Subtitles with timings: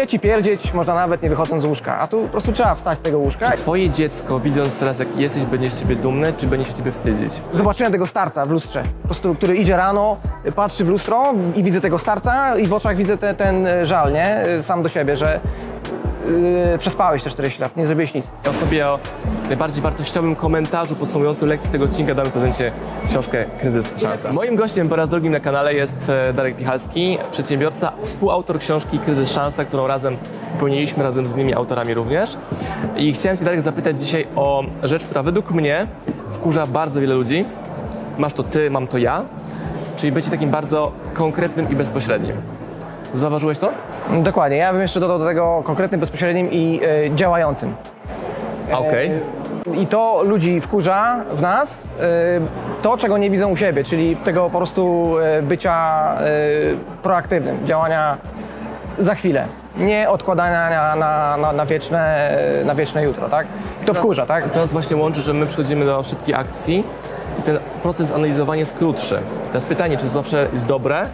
[0.00, 2.98] Chcieć i pierdzieć można nawet nie wychodząc z łóżka, a tu po prostu trzeba wstać
[2.98, 3.50] z tego łóżka.
[3.50, 7.32] Twoje dziecko, widząc teraz jaki jesteś, będzie z ciebie dumne, czy będzie się ciebie wstydzić?
[7.52, 10.16] Zobaczyłem tego starca w lustrze, po prostu, który idzie rano,
[10.56, 14.12] patrzy w lustro i widzę tego starca i w oczach widzę te, ten e, żal,
[14.12, 14.44] nie?
[14.62, 15.40] Sam do siebie, że
[16.26, 18.30] yy, przespałeś te 40 lat, nie zrobiłeś nic.
[18.46, 18.98] Ja sobie o
[19.48, 22.72] najbardziej wartościowym komentarzu podsumowującym lekcję tego odcinka damy w prezencie
[23.08, 24.32] książkę Kryzys Szansa.
[24.32, 29.32] Moim gościem po raz drugi na kanale jest e, Darek Michalski, przedsiębiorca, współautor książki Kryzys
[29.32, 30.16] Szansa, którą razem
[30.58, 32.36] pełniliśmy razem z innymi autorami również.
[32.96, 35.86] I chciałem Cię Darek zapytać dzisiaj o rzecz, która według mnie
[36.30, 37.44] wkurza bardzo wiele ludzi.
[38.18, 39.24] Masz to Ty, mam to ja.
[39.96, 42.36] Czyli bycie takim bardzo konkretnym i bezpośrednim.
[43.14, 43.72] Zauważyłeś to?
[44.18, 47.74] Dokładnie, ja bym jeszcze dodał do tego konkretnym, bezpośrednim i e, działającym.
[48.72, 49.10] Okej.
[49.74, 52.04] I to ludzi wkurza w nas, e,
[52.82, 56.26] to czego nie widzą u siebie, czyli tego po prostu e, bycia e,
[57.02, 58.16] proaktywnym, działania
[58.98, 59.46] za chwilę.
[59.76, 62.30] Nie odkładania na, na, na, na, wieczne,
[62.64, 63.46] na wieczne jutro, tak?
[63.86, 64.50] To wkurza, tak?
[64.50, 66.84] To nas właśnie łączy, że my przechodzimy do szybkiej akcji
[67.38, 69.18] i ten proces analizowania jest krótszy.
[69.46, 71.06] Teraz pytanie, czy to zawsze jest dobre,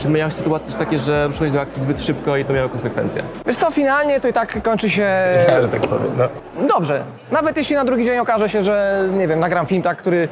[0.00, 3.22] czy miałeś sytuacje takie, że ruszyłeś do akcji zbyt szybko i to miało konsekwencje?
[3.46, 5.08] Wiesz co, finalnie to i tak kończy się
[5.62, 6.12] że tak powiem.
[6.18, 6.66] No.
[6.68, 7.04] dobrze.
[7.32, 10.28] Nawet jeśli na drugi dzień okaże się, że nie wiem, nagram film tak, który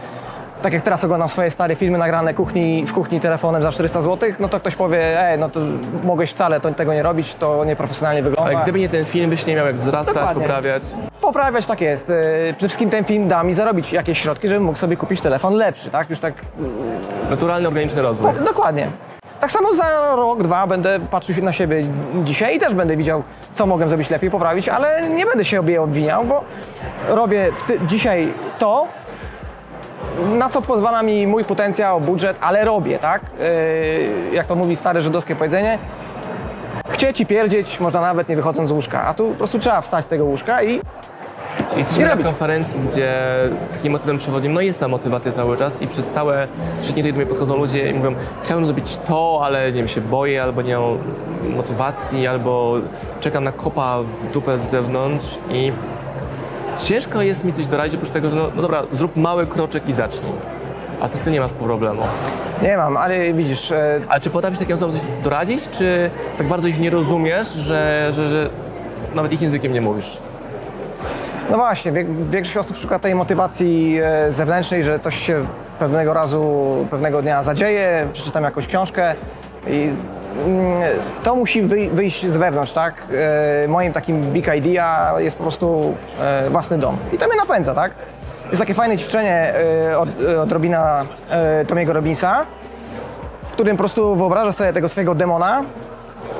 [0.62, 4.30] tak jak teraz oglądam swoje stare filmy nagrane kuchni, w kuchni telefonem za 400 zł,
[4.40, 5.60] no to ktoś powie, ej, no to
[6.04, 8.50] mogłeś wcale to, tego nie robić, to nieprofesjonalnie wygląda.
[8.50, 10.42] Ale gdyby nie ten film, byś nie miał jak wzrastać, Dokładnie.
[10.42, 10.82] poprawiać.
[11.20, 12.08] Poprawiać tak jest.
[12.08, 12.14] Yy,
[12.56, 15.90] Przede wszystkim ten film da mi zarobić jakieś środki, żebym mógł sobie kupić telefon lepszy,
[15.90, 16.10] tak?
[16.10, 16.34] Już tak
[17.30, 18.30] Naturalny, organiczny rozwój.
[18.44, 18.90] Dokładnie.
[19.40, 21.82] Tak samo za rok, dwa będę patrzył na siebie
[22.24, 23.22] dzisiaj i też będę widział,
[23.54, 26.44] co mogę zrobić lepiej, poprawić, ale nie będę się obie obwiniał, bo
[27.08, 27.50] robię
[27.86, 28.88] dzisiaj to,
[30.38, 33.22] na co pozwala mi mój potencjał, budżet, ale robię, tak?
[33.38, 35.78] Yy, jak to mówi stare żydowskie powiedzenie,
[36.88, 40.04] chcieć i pierdzieć można nawet nie wychodząc z łóżka, a tu po prostu trzeba wstać
[40.04, 40.80] z tego łóżka i
[41.76, 42.26] Jesteśmy na robić.
[42.26, 43.14] konferencji, gdzie
[43.72, 46.48] takim motywem przewodnim no jest ta motywacja cały czas i przez całe
[46.80, 50.00] trzy dni do mnie podchodzą ludzie i mówią chciałbym zrobić to, ale nie wiem, się
[50.00, 50.98] boję, albo nie mam
[51.56, 52.74] motywacji, albo
[53.20, 55.72] czekam na kopa w dupę z zewnątrz i
[56.84, 59.92] ciężko jest mi coś doradzić, oprócz tego, że no, no dobra, zrób mały kroczek i
[59.92, 60.32] zacznij.
[61.00, 62.02] A ty z tym nie masz problemu.
[62.62, 66.68] nie mam, ale widzisz, e, Ale czy potrafisz takim osobom coś doradzić, czy tak bardzo
[66.68, 68.50] ich nie rozumiesz, że, że, że
[69.14, 70.18] nawet ich językiem nie mówisz?
[71.50, 71.92] No właśnie,
[72.30, 75.44] większość osób szuka tej motywacji e, zewnętrznej, że coś się
[75.78, 79.14] pewnego razu, pewnego dnia zadzieje, przeczytam jakąś książkę
[79.66, 79.90] i
[80.46, 80.82] mm,
[81.22, 82.94] to musi wyj- wyjść z wewnątrz, tak?
[83.64, 86.96] E, Moim takim big idea jest po prostu e, własny dom.
[87.12, 87.92] I to mnie napędza, tak?
[88.48, 89.54] Jest takie fajne ćwiczenie
[89.98, 90.08] od,
[90.42, 92.46] odrobina e, Tomiego Robinsa,
[93.42, 95.62] w którym po prostu wyobrażasz sobie tego swojego demona.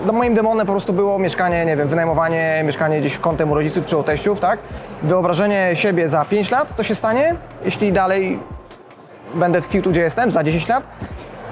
[0.06, 3.86] No moim demonem po prostu było mieszkanie, nie wiem, wynajmowanie, mieszkanie gdzieś kątem u rodziców
[3.86, 4.60] czy u teściów, tak?
[5.02, 8.38] Wyobrażenie siebie za 5 lat, co się stanie, jeśli dalej
[9.34, 10.94] będę tkwił tu, gdzie jestem, za 10 lat.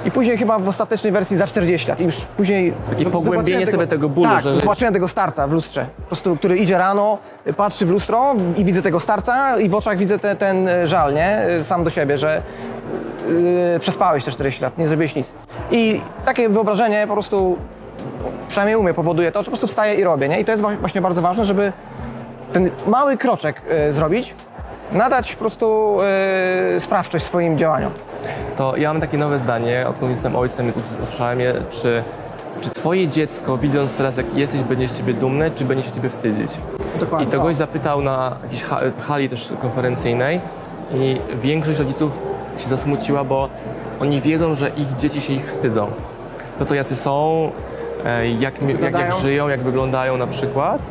[0.05, 2.01] I później chyba w ostatecznej wersji za 40 lat.
[2.01, 2.75] I już później...
[2.91, 6.37] Takie pogłębienie zobaczyłem sobie tego bólu, Tak, że- zobaczyłem tego starca w lustrze, po prostu,
[6.37, 7.19] który idzie rano,
[7.57, 11.15] patrzy w lustro i widzę tego starca i w oczach widzę te, ten e, żal,
[11.15, 11.39] nie?
[11.63, 12.43] Sam do siebie, że
[13.73, 15.33] yy, przespałeś te 40 lat, nie zrobiłeś nic.
[15.71, 17.59] I takie wyobrażenie po prostu,
[18.57, 20.41] przynajmniej u mnie powoduje to, że po prostu wstaję i robię, nie?
[20.41, 21.73] I to jest właśnie bardzo ważne, żeby
[22.53, 24.35] ten mały kroczek y, zrobić,
[24.93, 25.97] nadać po prostu
[26.77, 27.93] y, sprawczość swoim działaniom.
[28.57, 32.03] To ja mam takie nowe zdanie, odkąd jestem ojcem i tu usłyszałem je, czy,
[32.61, 36.11] czy twoje dziecko, widząc teraz jaki jesteś, będzie z ciebie dumne, czy będzie się ciebie
[36.11, 36.53] wstydzić?
[37.01, 37.29] Dokładnie.
[37.29, 40.41] I to gość zapytał na jakiejś ha- hali też konferencyjnej
[40.95, 42.13] i większość rodziców
[42.59, 43.49] się zasmuciła, bo
[44.01, 45.87] oni wiedzą, że ich dzieci się ich wstydzą.
[46.59, 47.51] To to jacy są,
[48.41, 50.83] jak, jak, jak żyją, jak wyglądają na przykład.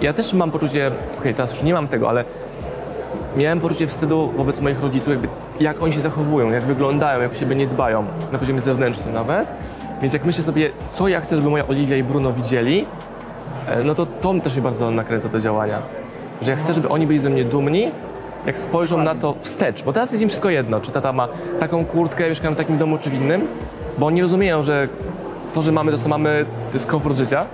[0.00, 2.24] Ja też mam poczucie, okej, teraz już nie mam tego, ale
[3.36, 5.28] miałem poczucie wstydu wobec moich rodziców, jakby
[5.60, 9.52] jak oni się zachowują, jak wyglądają, jak o siebie nie dbają, na poziomie zewnętrznym nawet.
[10.02, 12.86] Więc jak myślę sobie, co ja chcę, żeby moja Oliwia i Bruno widzieli,
[13.68, 15.82] e, no to to też mnie bardzo nakręca te działania.
[16.42, 17.90] Że ja chcę, żeby oni byli ze mnie dumni,
[18.46, 21.28] jak spojrzą na to wstecz, bo teraz jest im wszystko jedno, czy tata ma
[21.60, 23.46] taką kurtkę, mieszkają w takim domu czy w innym,
[23.98, 24.88] bo oni rozumieją, że
[25.52, 27.44] to, że mamy to, co mamy, to jest komfort życia.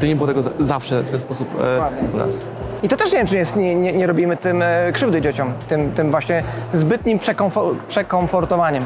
[0.00, 2.40] To nie było tego za- zawsze w ten sposób e, u nas.
[2.82, 5.52] I to też nie wiem, czy jest, nie, nie, nie robimy tym e, krzywdy dzieciom,
[5.68, 6.42] tym, tym właśnie
[6.72, 8.84] zbytnim przekomfo- przekomfortowaniem.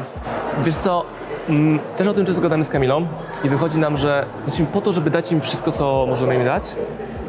[0.63, 1.05] Wiesz co,
[1.49, 3.07] mm, też o tym często gadamy z Kamilą
[3.43, 6.63] i wychodzi nam, że jesteśmy po to, żeby dać im wszystko, co możemy im dać,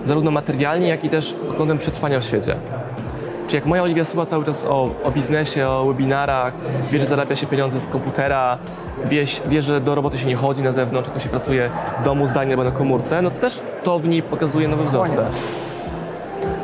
[0.06, 2.54] zarówno materialnie, jak i też pod kątem przetrwania w świecie.
[3.48, 6.52] Czy jak moja Oliwia słucha cały czas o, o biznesie, o webinarach,
[6.90, 8.58] wie, że zarabia się pieniądze z komputera,
[9.04, 11.70] wie, wie, że do roboty się nie chodzi na zewnątrz, tylko się pracuje
[12.00, 15.26] w domu zdalnie albo na komórce, no to też to w niej pokazuje nowe wzorce.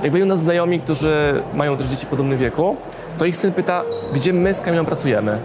[0.02, 2.76] Jak byli u nas znajomi, którzy mają też dzieci w podobnym wieku,
[3.18, 3.82] to ich syn pyta,
[4.14, 5.38] gdzie my z Kamilą pracujemy?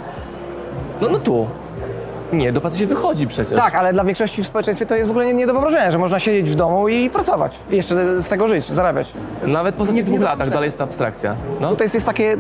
[1.02, 1.48] No, no tu.
[2.34, 3.60] Nie, do pracy się wychodzi przecież.
[3.60, 5.98] Tak, ale dla większości w społeczeństwie to jest w ogóle nie, nie do wyobrażenia, że
[5.98, 7.56] można siedzieć w domu i pracować.
[7.72, 9.08] I jeszcze z tego żyć, zarabiać.
[9.44, 11.36] Nawet po Nie- dwóch nie latach dalej jest ta abstrakcja.
[11.62, 11.70] No.
[11.70, 12.38] Tutaj jest, jest takie,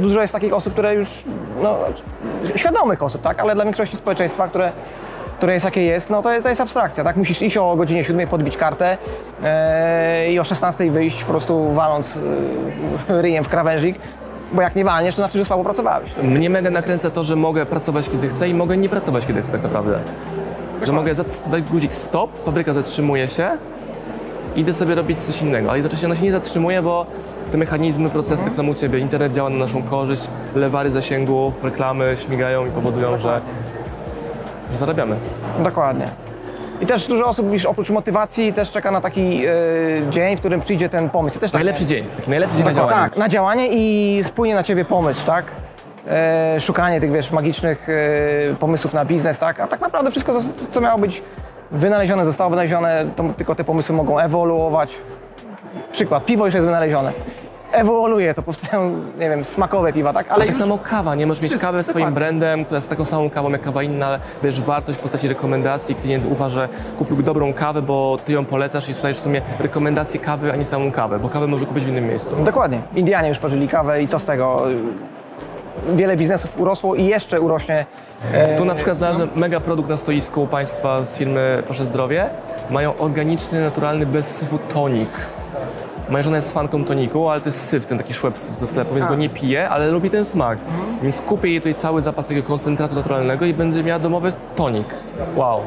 [0.00, 1.08] dużo jest takich osób, które już,
[1.62, 1.78] no,
[2.56, 3.40] świadomych osób, tak?
[3.40, 4.72] Ale dla większości społeczeństwa, które,
[5.36, 7.16] które jest jakie jest, no to jest, to jest abstrakcja, tak?
[7.16, 8.96] Musisz iść o godzinie 7 podbić kartę
[9.44, 12.18] e, i o 16 wyjść po prostu waląc
[13.08, 13.98] e, ryjem w krawężnik,
[14.54, 16.10] bo jak nie walniesz, to znaczy, że słabo pracowałeś.
[16.22, 19.52] Mnie mega nakręca to, że mogę pracować kiedy chcę i mogę nie pracować kiedy chcę
[19.52, 19.98] tak naprawdę.
[20.82, 21.14] Że mogę
[21.46, 23.50] dać guzik stop, fabryka zatrzymuje się,
[24.56, 27.04] idę sobie robić coś innego, ale jednocześnie ona się nie zatrzymuje, bo
[27.52, 30.22] te mechanizmy, procesy, tak samo u Ciebie, internet działa na naszą korzyść,
[30.54, 33.40] lewary zasięgów, reklamy śmigają i powodują, że
[34.72, 35.16] zarabiamy.
[35.64, 36.23] Dokładnie.
[36.80, 39.50] I też dużo osób już oprócz motywacji też czeka na taki e,
[40.10, 41.36] dzień, w którym przyjdzie ten pomysł.
[41.36, 42.94] Ja też tak Najlepszy dzień, taki najlepszy dzień na działanie.
[42.96, 45.44] tak, na działanie i spłynie na ciebie pomysł, tak?
[46.08, 47.92] E, szukanie tych, wiesz, magicznych e,
[48.60, 49.60] pomysłów na biznes, tak?
[49.60, 51.22] A tak naprawdę wszystko, co, co miało być
[51.70, 54.92] wynalezione, zostało wynalezione, to tylko te pomysły mogą ewoluować.
[55.92, 57.12] Przykład, piwo już jest wynalezione.
[57.74, 60.26] Ewoluuje, to powstają, nie wiem, smakowe piwa, tak?
[60.28, 62.14] Ale tak już, samo kawa, nie możesz mieć kawę swoim dokładnie.
[62.20, 65.94] brandem, która jest taką samą kawą jak kawa inna, ale wiesz, wartość w postaci rekomendacji,
[65.94, 66.68] klient uważa, że
[66.98, 70.64] kupił dobrą kawę, bo ty ją polecasz i dostajesz w sumie rekomendację kawy, a nie
[70.64, 72.36] samą kawę, bo kawę może kupić w innym miejscu.
[72.44, 72.80] dokładnie.
[72.96, 74.62] Indianie już pożyli kawę i co z tego?
[75.96, 77.86] Wiele biznesów urosło i jeszcze urośnie.
[78.32, 82.26] E, Tu na przykład znalazłem mega produkt na stoisku u Państwa z firmy Proszę Zdrowie.
[82.70, 85.08] Mają organiczny, naturalny, bez syfu tonik.
[86.08, 89.06] Moja żona jest fanką toniku, ale to jest syf, ten taki szłeb ze sklepu, więc
[89.06, 89.08] A.
[89.08, 90.58] go nie pije, ale lubi ten smak.
[91.02, 94.86] Więc kupię jej tutaj cały zapas takiego koncentratu naturalnego i będzie miała domowy tonik.
[95.36, 95.60] Wow.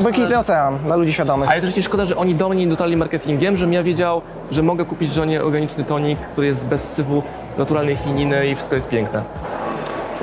[0.00, 1.50] Błękitny ocean dla ludzi świadomych.
[1.50, 4.84] Ale też szkoda, że oni do mnie nie dotarli marketingiem, żebym ja wiedział, że mogę
[4.84, 7.22] kupić żonie organiczny tonik, który jest bez syfu,
[7.58, 9.22] naturalnej chininy i wszystko jest piękne.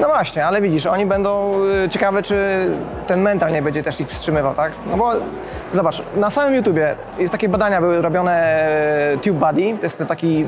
[0.02, 1.52] No właśnie, ale widzisz, oni będą
[1.86, 2.68] y, ciekawe, czy
[3.08, 4.72] ten mental nie będzie też ich wstrzymywał, tak?
[4.92, 5.12] No bo
[5.74, 10.48] zobacz, na samym YouTubie jest takie badania były robione e, TubeBuddy, to jest taki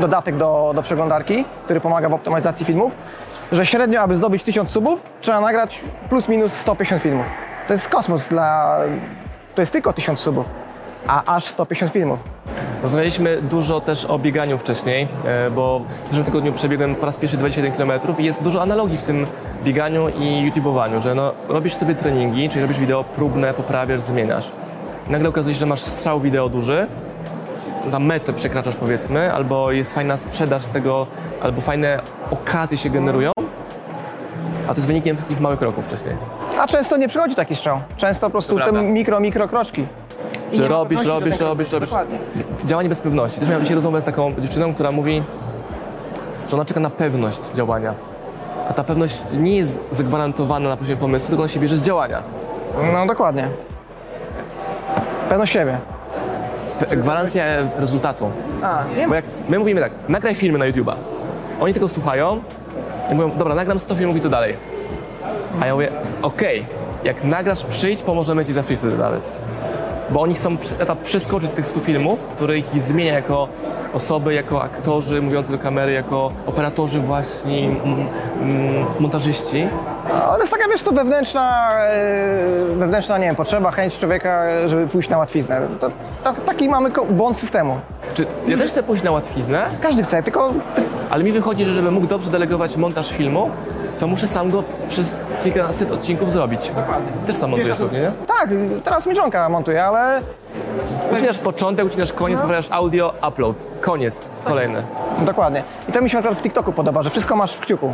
[0.00, 2.92] dodatek do, do przeglądarki, który pomaga w optymalizacji filmów,
[3.52, 7.26] że średnio, aby zdobyć 1000 subów, trzeba nagrać plus minus 150 filmów.
[7.66, 8.78] To jest kosmos dla...
[9.54, 10.46] to jest tylko 1000 subów,
[11.06, 12.18] a aż 150 filmów.
[12.82, 17.36] Rozmawialiśmy dużo też o bieganiu wcześniej, e, bo w zeszłym tygodniu przebiegłem po raz pierwszy
[17.36, 19.26] 21 km i jest dużo analogii w tym
[19.64, 24.52] bieganiu i YouTube'owaniu, że no, robisz sobie treningi, czyli robisz wideo próbne, poprawiasz, zmieniasz.
[25.08, 26.86] Nagle okazuje się, że masz strzał wideo duży,
[27.90, 31.06] tam metę przekraczasz powiedzmy, albo jest fajna sprzedaż z tego,
[31.42, 32.00] albo fajne
[32.30, 33.32] okazje się generują,
[34.68, 36.14] a to jest wynikiem takich małych kroków wcześniej.
[36.58, 37.80] A często nie przychodzi taki strzał.
[37.96, 39.86] Często po prostu To te mikro, mikro kroczki.
[40.52, 41.88] I Że nie ma robisz, pewności, robisz, ten- robisz, robisz.
[41.90, 42.18] Dokładnie.
[42.64, 43.40] Działanie bez pewności.
[43.40, 45.22] Też miałem dzisiaj rozmowę z taką dziewczyną, która mówi,
[46.48, 47.94] że ona czeka na pewność działania.
[48.68, 52.22] A ta pewność nie jest zagwarantowana na poziomie pomysłu, tylko ona się bierze z działania.
[52.92, 53.48] No dokładnie.
[55.28, 55.78] Pewność siebie.
[56.80, 57.44] Pe- Gwarancja
[57.78, 58.30] rezultatu.
[58.62, 60.94] A, nie Bo jak my mówimy tak, nagraj filmy na YouTube'a.
[61.60, 62.40] Oni tego słuchają
[63.12, 64.56] i mówią, dobra, nagram 100 filmów i co dalej?
[65.60, 65.88] A ja mówię,
[66.22, 66.66] okej,
[67.04, 69.22] jak nagrasz, przyjdź, pomożemy ci za free wtedy nawet.
[70.12, 73.48] Bo oni chcą etap przeskoczyć z tych 100 filmów, które ich zmienia jako
[73.94, 78.06] osoby, jako aktorzy mówiący do kamery, jako operatorzy właśnie, mm,
[78.40, 79.68] mm, montażyści.
[80.12, 84.86] Ale to jest taka, wiesz co, wewnętrzna, e, wewnętrzna, nie wiem, potrzeba, chęć człowieka, żeby
[84.86, 85.68] pójść na łatwiznę.
[85.80, 85.88] To,
[86.24, 87.80] ta, taki mamy błąd systemu.
[88.14, 90.52] Czy ja też chcę pójść na łatwiznę, Każdy chce, tylko
[91.12, 93.50] ale mi wychodzi, że żebym mógł dobrze delegować montaż filmu,
[94.00, 96.68] to muszę sam go przez kilkaset odcinków zrobić.
[96.68, 97.12] Dokładnie.
[97.26, 98.12] Też sam montujesz pewnie, nie?
[98.26, 98.48] tak,
[98.84, 100.20] teraz mi żonka montuje, ale
[101.12, 102.42] Ucinasz początek, ucinasz koniec, No.
[102.42, 103.56] poprawiasz audio, upload.
[103.80, 104.20] Koniec.
[104.44, 104.82] Kolejny.
[105.20, 105.62] dokładnie.
[105.88, 107.92] I to mi się na przykład w TikToku podoba, że wszystko masz w kciuku.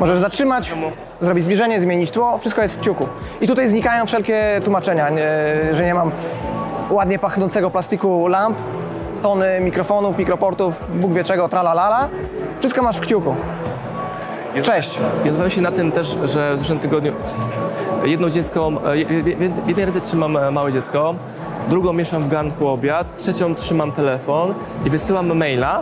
[0.00, 0.72] Możesz zatrzymać,
[1.20, 3.08] zrobić zbliżenie, zmienić tło, wszystko jest w kciuku.
[3.40, 5.26] I tutaj znikają wszelkie tłumaczenia, nie,
[5.72, 6.10] że nie mam
[6.90, 8.58] ładnie pachnącego plastiku lamp,
[9.22, 12.08] tony mikrofonów, mikroportów, Bóg wie czego, tralalala.
[12.58, 13.34] Wszystko masz w kciuku.
[14.62, 14.98] Cześć.
[14.98, 17.12] Ja zastanawiam się na tym też, że w zeszłym tygodniu
[18.04, 19.04] jedno dziecko, e,
[19.64, 21.14] w jednej ręce trzymam e, małe dziecko,
[21.68, 25.80] drugą mieszam w garnku obiad, trzecią trzymam telefon i wysyłam maila,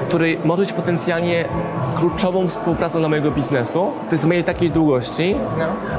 [0.00, 1.44] który może być potencjalnie
[1.98, 3.90] kluczową współpracą dla mojego biznesu.
[4.08, 5.36] To jest mail takiej długości.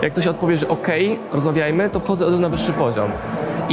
[0.02, 0.88] Jak ktoś odpowie, że OK,
[1.34, 3.12] rozmawiajmy, to wchodzę na wyższy poziom.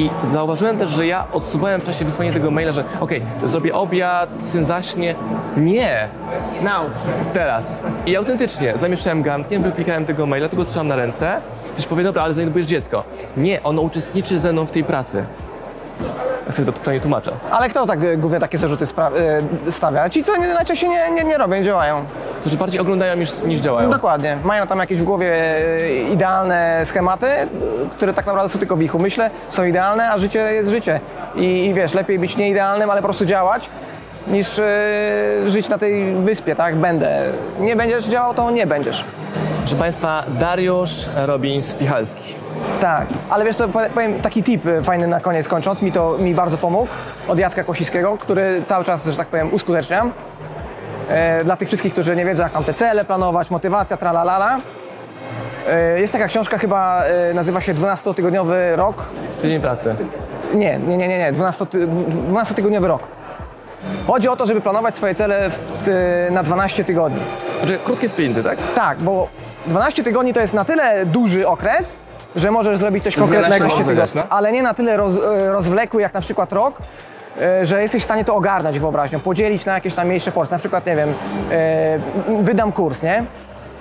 [0.01, 4.31] I zauważyłem też, że ja odsuwałem w czasie wysłania tego maila, że okej, zrobię obiad,
[4.43, 5.15] syn zaśnie.
[5.57, 6.09] Nie,
[6.63, 6.87] Now.
[7.33, 7.79] teraz.
[8.07, 11.41] I autentycznie zamieszczałem gankiem, wyklikałem tego maila, tego trzymam na ręce.
[11.73, 13.05] Ktoś powie, dobra, ale zaniedbujesz dziecko.
[13.37, 15.25] Nie, ono uczestniczy ze mną w tej pracy.
[16.51, 17.33] Sobie to przynajmniej tłumaczę.
[17.51, 18.85] Ale kto tak e, głównie takie zarzuty
[19.69, 20.11] e, stawia?
[20.11, 22.05] Ci, co nie, najczęściej nie, nie, nie robią, nie działają.
[22.41, 23.91] Którzy bardziej oglądają niż, niż działają.
[23.91, 24.39] Dokładnie.
[24.45, 27.27] Mają tam jakieś w głowie e, idealne schematy,
[27.91, 31.01] które tak naprawdę są tylko w ich umyśle, są idealne, a życie jest życie.
[31.35, 33.71] I, i wiesz, lepiej być nieidealnym, ale po prostu działać,
[34.27, 34.71] niż e,
[35.47, 36.77] żyć na tej wyspie, tak?
[36.77, 37.23] Będę.
[37.59, 39.05] Nie będziesz działał, to nie będziesz.
[39.61, 42.35] Proszę Państwa, Dariusz Robins-Pichalski.
[42.81, 46.19] Tak, ale wiesz co, powie- powiem taki tip e, fajny na koniec kończąc, mi to
[46.19, 46.89] mi bardzo pomógł,
[47.29, 50.13] od Jacka Kosiskiego, który cały czas, że tak powiem, uskuteczniam.
[51.09, 54.59] E, dla tych wszystkich, którzy nie wiedzą, jak tam te cele planować, motywacja, tralalala.
[55.69, 59.03] E, jest taka książka chyba, e, nazywa się 12-tygodniowy rok.
[59.43, 59.95] Tydzień pracy.
[60.55, 61.87] Nie, nie, nie, nie, nie 12 ty-
[62.33, 63.03] 12-tygodniowy rok.
[64.07, 67.21] Chodzi o to, żeby planować swoje cele w, na 12 tygodni.
[67.61, 68.59] Znaczy, krótkie sprinty, tak?
[68.75, 69.29] Tak, bo
[69.67, 71.97] 12 tygodni to jest na tyle duży okres,
[72.37, 74.23] że możesz zrobić coś konkretnego, dać, no.
[74.31, 76.79] ale nie na tyle roz, e, rozwlekły jak na przykład rok,
[77.41, 80.55] e, że jesteś w stanie to ogarnąć wyobraźnią, podzielić na jakieś tam mniejsze porcje.
[80.55, 81.15] Na przykład, nie wiem,
[81.51, 81.99] e,
[82.43, 83.25] wydam kurs, nie?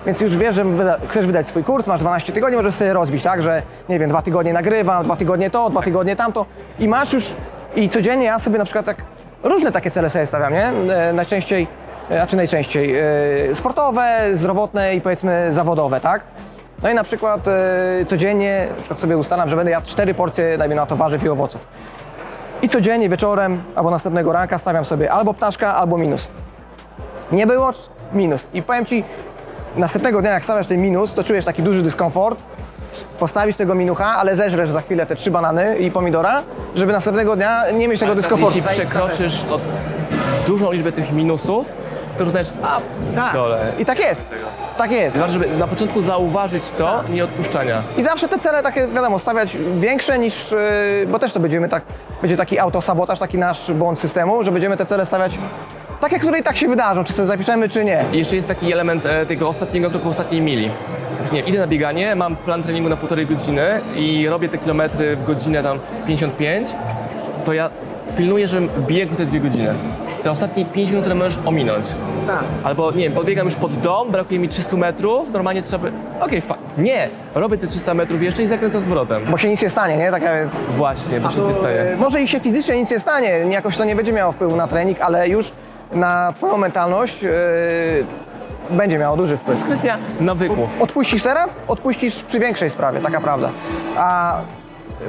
[0.05, 3.23] Więc już wiesz, że wyda, chcesz wydać swój kurs, masz 12 tygodni, możesz sobie rozbić,
[3.23, 6.45] tak, że nie wiem, dwa tygodnie nagrywam, dwa tygodnie to, dwa tygodnie tamto
[6.79, 7.35] i masz już,
[7.75, 8.97] i codziennie ja sobie na przykład tak,
[9.43, 10.71] różne takie cele sobie stawiam, nie?
[11.13, 11.67] Najczęściej,
[12.17, 16.23] znaczy najczęściej, e, sportowe, zdrowotne i powiedzmy zawodowe, tak?
[16.83, 20.57] No i na przykład e, codziennie na przykład sobie ustalam, że będę jadł cztery porcje,
[20.57, 21.67] dajmy na to, warzyw i owoców.
[22.61, 26.27] I codziennie wieczorem albo następnego ranka stawiam sobie albo ptaszka, albo minus.
[27.31, 27.71] Nie było
[28.13, 28.47] minus.
[28.53, 29.03] I powiem ci,
[29.77, 32.39] następnego dnia jak stawiasz ten minus, to czujesz taki duży dyskomfort.
[33.19, 36.41] Postawisz tego minucha, ale zeżresz za chwilę te trzy banany i pomidora,
[36.75, 38.57] żeby następnego dnia nie mieć tego dyskomfortu.
[38.57, 39.45] Jeśli przekroczysz
[40.47, 41.71] dużą liczbę tych minusów,
[42.19, 42.79] to już znasz, a,
[43.15, 43.33] Tak.
[43.33, 43.59] dole.
[43.79, 44.23] I tak jest.
[44.77, 45.17] Tak jest.
[45.17, 47.09] Ważne, żeby na początku zauważyć to, Tak.
[47.09, 47.81] nie odpuszczania.
[47.97, 50.57] I zawsze te cele takie, wiadomo, stawiać większe niż, yy,
[51.07, 51.83] bo też to będziemy tak,
[52.21, 55.31] będzie taki autosabotaż, taki nasz błąd systemu, że będziemy te cele stawiać
[56.01, 58.03] takie, które i tak się wydarzą, czy sobie zapiszemy, czy nie.
[58.13, 60.69] I jeszcze jest taki element e, tego ostatniego kroku, ostatniej mili.
[61.31, 65.25] Nie, idę na bieganie, mam plan treningu na półtorej godziny i robię te kilometry w
[65.25, 66.69] godzinę tam 55,
[67.45, 67.69] to ja
[68.17, 69.73] pilnuję, żebym biegł te dwie godziny.
[70.23, 71.85] Te ostatnie 5 minut które możesz ominąć.
[72.27, 72.43] Tak.
[72.63, 75.91] Albo nie wiem, podbiegam już pod dom, brakuje mi 300 metrów, normalnie trzeba by...
[76.21, 77.09] Okej, fa- Nie!
[77.35, 79.21] Robię te 300 metrów jeszcze i zakręcam z powrotem.
[79.31, 80.11] Bo się nic nie stanie, nie?
[80.11, 80.25] Taka.
[80.69, 81.75] Właśnie, bo się nie staje.
[81.91, 84.67] Yy, Może i się fizycznie nic nie stanie, jakoś to nie będzie miało wpływu na
[84.67, 85.51] trening, ale już
[85.91, 87.31] na twoją mentalność yy,
[88.69, 89.57] będzie miało duży To wpływ.
[89.57, 90.81] jest kwestia nawyków.
[90.81, 93.49] Odpuścisz teraz, odpuścisz przy większej sprawie, taka prawda.
[93.97, 94.35] A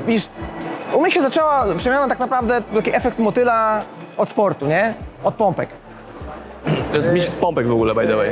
[0.06, 0.28] widzisz,
[0.94, 3.80] u mnie się zaczęła przemiana tak naprawdę, taki efekt motyla
[4.20, 4.94] od sportu, nie?
[5.24, 5.68] Od pompek.
[6.90, 8.30] To jest mistrz pompek w ogóle, by the way.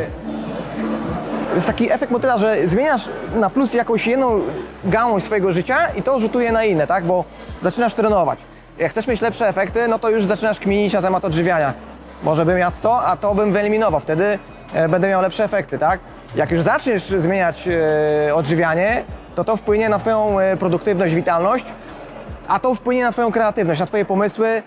[1.54, 4.40] jest taki efekt motyla, że zmieniasz na plus jakąś jedną
[4.84, 7.04] gałąź swojego życia i to rzutuje na inne, tak?
[7.04, 7.24] Bo
[7.62, 8.38] zaczynasz trenować.
[8.78, 11.74] Jak chcesz mieć lepsze efekty, no to już zaczynasz kminić na temat odżywiania.
[12.22, 14.00] Może bym jadł to, a to bym wyeliminował.
[14.00, 14.38] Wtedy
[14.74, 16.00] e, będę miał lepsze efekty, tak?
[16.36, 17.68] Jak już zaczniesz zmieniać
[18.28, 19.04] e, odżywianie,
[19.34, 21.64] to to wpłynie na Twoją e, produktywność, witalność,
[22.48, 24.62] a to wpłynie na Twoją kreatywność, na Twoje pomysły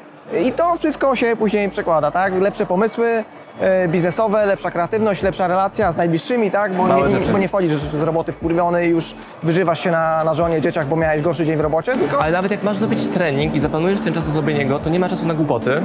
[0.45, 2.33] i to wszystko się później przekłada, tak?
[2.41, 3.23] Lepsze pomysły
[3.59, 6.73] e, biznesowe, lepsza kreatywność, lepsza relacja z najbliższymi, tak?
[6.73, 7.31] Bo Małe nie, rzeczy.
[7.31, 10.95] bo nie wchodzisz z roboty wkurwiony i już wyżywasz się na, na żonie, dzieciach, bo
[10.95, 12.19] miałeś gorszy dzień w robocie, tylko...
[12.21, 14.99] Ale nawet jak masz zrobić trening i zaplanujesz ten czas na zrobienie go, to nie
[14.99, 15.81] ma czasu na głupoty.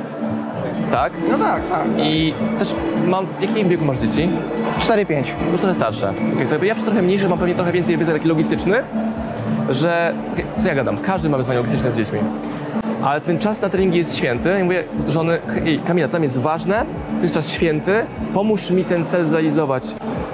[0.93, 1.12] Tak?
[1.31, 1.85] No tak, tak.
[1.99, 2.75] I też
[3.07, 3.26] mam...
[3.26, 4.31] W jakim wieku masz dzieci?
[4.81, 5.25] 4-5.
[5.53, 6.12] Już trochę starsze.
[6.35, 8.83] Okay, to ja przy trochę mniejszy mam pewnie trochę więcej wiedzy taki logistyczny,
[9.71, 10.15] że...
[10.59, 10.99] Co ja gadam?
[10.99, 12.19] Każdy ma wyzwania logistyczne z dziećmi.
[13.07, 16.87] Ale ten czas na treningi jest święty i mówię żony, hej Kamila, tam jest ważne,
[17.17, 19.85] to jest czas święty, pomóż mi ten cel zrealizować.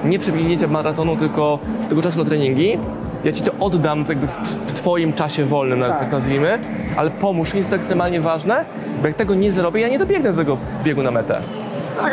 [0.04, 2.78] Nie przebiegnięcia maratonu, tylko tego czasu na treningi.
[3.24, 4.36] Ja ci to oddam jakby w,
[4.66, 5.98] w twoim czasie wolnym, tak.
[5.98, 6.58] tak nazwijmy,
[6.96, 8.64] ale pomóż mi, jest to ekstremalnie ważne,
[9.00, 11.40] bo jak tego nie zrobię, ja nie dobiegnę do tego biegu na metę.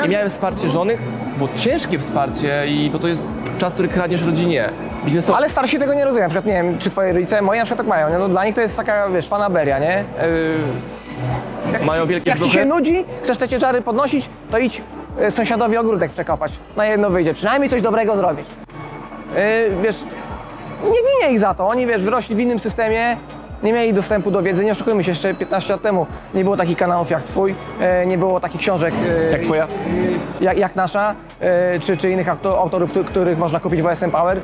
[0.05, 0.97] I miałem wsparcie żony,
[1.39, 3.23] bo ciężkie wsparcie i bo to jest
[3.59, 4.69] czas, który kradniesz rodzinie.
[5.05, 5.37] Biznesowo.
[5.37, 6.27] Ale starsi tego nie rozumieją.
[6.27, 8.17] Na przykład, nie wiem, czy twoje rodzice, moi na przykład tak mają, nie?
[8.17, 10.03] No, dla nich to jest taka, wiesz, fanaberia, nie?
[11.79, 14.81] Yy, Mają wielkie jak ci się nudzi, chcesz te ciężary podnosić, to idź
[15.27, 16.51] y, sąsiadowi ogródek przekopać.
[16.75, 18.45] Na jedno wyjdzie, przynajmniej coś dobrego zrobić.
[19.35, 19.97] Yy, wiesz,
[20.83, 21.67] nie winię ich za to.
[21.67, 23.17] Oni, wiesz, wyrośli w innym systemie,
[23.63, 24.65] nie mieli dostępu do wiedzy.
[24.65, 27.55] Nie oszukujmy się, jeszcze 15 lat temu nie było takich kanałów jak twój,
[27.99, 28.93] yy, nie było takich książek
[29.25, 29.67] yy, Jak twoja?
[30.41, 31.15] jak, jak nasza,
[31.73, 34.41] yy, czy, czy innych auto, autorów, któ- których można kupić w OSM Power.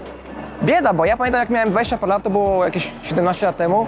[0.64, 3.88] Bieda, bo ja pamiętam jak miałem 20 parę lat, to było jakieś 17 lat temu.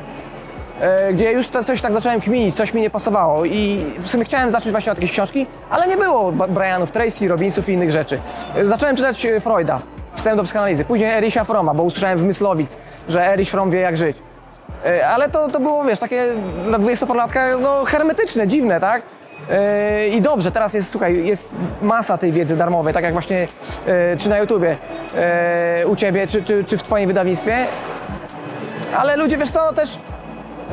[0.81, 4.51] e, gdzie już coś tak zacząłem kminić, coś mi nie pasowało i w sumie chciałem
[4.51, 8.19] zacząć właśnie od jakiejś książki, ale nie było Brianów Tracy, Robinsów i innych rzeczy.
[8.55, 9.79] E, Zacząłem czytać e, Freuda,
[10.15, 12.77] wstęp do psychoanalizy, później Erisia Froma, bo usłyszałem w Myslowic,
[13.09, 14.17] że Erich Fromm wie jak żyć.
[14.85, 16.25] E, Ale to, to było, wiesz, takie
[16.65, 19.01] dla 20-latka no, hermetyczne, dziwne, tak?
[19.49, 23.47] E, I dobrze, teraz jest, słuchaj, jest masa tej wiedzy darmowej, tak jak właśnie
[23.87, 24.77] e, czy na YouTubie
[25.85, 27.65] u Ciebie, czy, czy, czy w Twoim wydawnictwie.
[28.95, 29.97] Ale ludzie, wiesz co, też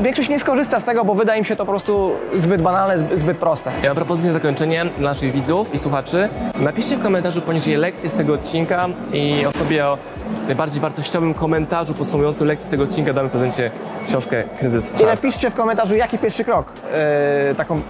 [0.00, 3.38] większość nie skorzysta z tego, bo wydaje im się to po prostu zbyt banalne, zbyt,
[3.38, 3.72] proste.
[3.82, 6.28] Ja mam propozycję na zakończenie dla naszych widzów i słuchaczy.
[6.60, 9.98] Napiszcie w komentarzu poniżej lekcję z tego odcinka i osobie o
[10.46, 13.70] najbardziej wartościowym komentarzu podsumowującym lekcję z tego odcinka damy w prezencie
[14.08, 17.80] książkę Kryzys I napiszcie w komentarzu, jaki pierwszy krok e, taką,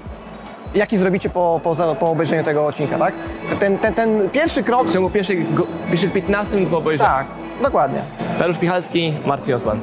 [0.74, 3.14] jaki zrobicie po, po, po obejrzeniu tego odcinka, tak?
[3.60, 7.10] Ten, ten, ten pierwszy krok, W ciągu pierwszych, go, pierwszych 15 minut po obejrzeniu.
[7.10, 7.26] tak,
[7.62, 8.02] dokładnie.
[8.38, 9.80] Dariusz Pichalski, Marcin Osman.